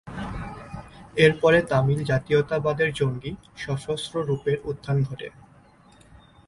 এর 1.15 1.31
পরে 1.41 1.59
তামিল 1.61 1.99
জাতীয়তাবাদের 2.03 2.89
জঙ্গি, 2.93 3.31
সশস্ত্র 3.55 4.15
রূপের 4.21 4.57
উত্থান 4.63 4.97
ঘটে। 5.03 5.27